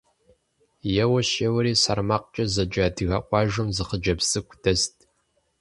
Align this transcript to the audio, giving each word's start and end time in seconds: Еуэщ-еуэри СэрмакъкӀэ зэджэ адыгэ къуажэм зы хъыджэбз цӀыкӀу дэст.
Еуэщ-еуэри 1.03 1.73
СэрмакъкӀэ 1.81 2.45
зэджэ 2.53 2.81
адыгэ 2.87 3.17
къуажэм 3.27 3.67
зы 3.75 3.83
хъыджэбз 3.87 4.25
цӀыкӀу 4.31 4.59
дэст. 4.63 4.95